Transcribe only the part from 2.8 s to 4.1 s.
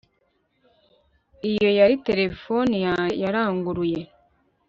yanjye yaranguruye